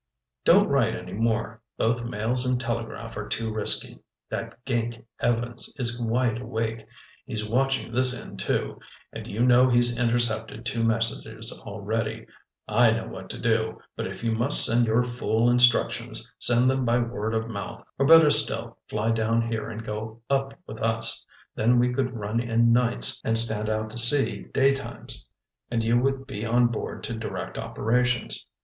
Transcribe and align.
"Don't 0.45 0.67
write 0.67 0.95
any 0.95 1.13
more. 1.13 1.61
Both 1.77 2.03
mails 2.05 2.43
and 2.43 2.59
telegraph 2.59 3.15
are 3.15 3.27
too 3.27 3.53
risky. 3.53 4.01
That 4.31 4.65
gink 4.65 5.05
Evans 5.19 5.71
is 5.75 6.01
wide 6.01 6.41
awake. 6.41 6.87
He's 7.27 7.47
watching 7.47 7.91
this 7.93 8.19
end 8.19 8.39
too—and 8.39 9.27
you 9.27 9.45
know 9.45 9.69
he's 9.69 9.99
intercepted 9.99 10.65
two 10.65 10.83
messages 10.83 11.53
already. 11.67 12.25
I 12.67 12.89
know 12.89 13.09
what 13.09 13.29
to 13.29 13.37
do, 13.39 13.79
but 13.95 14.07
if 14.07 14.23
you 14.23 14.31
must 14.31 14.65
send 14.65 14.87
your 14.87 15.03
fool 15.03 15.51
instructions, 15.51 16.27
send 16.39 16.67
them 16.67 16.83
by 16.83 16.97
word 16.97 17.35
of 17.35 17.47
mouth, 17.47 17.85
or 17.99 18.07
better 18.07 18.31
still, 18.31 18.79
fly 18.87 19.11
down 19.11 19.51
here 19.51 19.69
and 19.69 19.85
go 19.85 20.19
up 20.31 20.55
with 20.65 20.81
us. 20.81 21.23
Then 21.53 21.77
we 21.77 21.93
could 21.93 22.17
run 22.17 22.39
in 22.39 22.73
nights 22.73 23.21
and 23.23 23.37
stand 23.37 23.69
out 23.69 23.91
to 23.91 23.99
sea 23.99 24.47
day 24.51 24.73
times, 24.73 25.27
and 25.69 25.83
you 25.83 25.95
would 25.99 26.25
be 26.25 26.43
on 26.43 26.69
board 26.69 27.03
to 27.03 27.13
direct 27.15 27.59
operations. 27.59 28.47